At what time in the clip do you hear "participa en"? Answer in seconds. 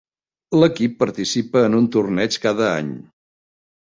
1.03-1.75